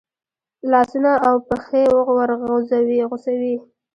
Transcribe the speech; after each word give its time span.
لاسونه 0.71 1.11
او 1.27 1.35
پښې 1.47 1.83
ورغوڅوي. 2.15 3.55